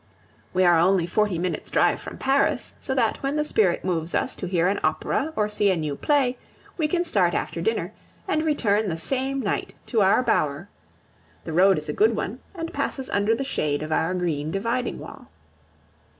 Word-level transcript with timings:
We 0.51 0.65
are 0.65 0.79
only 0.79 1.05
forty 1.05 1.37
minutes' 1.37 1.69
drive 1.69 1.99
from 2.01 2.17
Paris; 2.17 2.73
so 2.81 2.95
that, 2.95 3.21
when 3.21 3.35
the 3.35 3.45
spirit 3.45 3.85
moves 3.85 4.15
us 4.15 4.35
to 4.37 4.47
hear 4.47 4.67
an 4.67 4.79
opera 4.83 5.31
or 5.35 5.47
see 5.47 5.69
a 5.69 5.77
new 5.77 5.95
play, 5.95 6.39
we 6.75 6.87
can 6.87 7.05
start 7.05 7.35
after 7.35 7.61
dinner 7.61 7.93
and 8.27 8.43
return 8.43 8.89
the 8.89 8.97
same 8.97 9.41
night 9.41 9.75
to 9.85 10.01
our 10.01 10.23
bower. 10.23 10.69
The 11.43 11.53
road 11.53 11.77
is 11.77 11.87
a 11.87 11.93
good 11.93 12.15
one, 12.15 12.39
and 12.55 12.73
passes 12.73 13.11
under 13.11 13.35
the 13.35 13.43
shade 13.43 13.83
of 13.83 13.91
our 13.91 14.15
green 14.15 14.49
dividing 14.49 14.97
wall. 14.97 15.27